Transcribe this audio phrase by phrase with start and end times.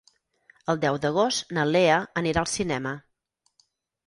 [0.73, 2.97] El deu d'agost na Lea anirà al cinema.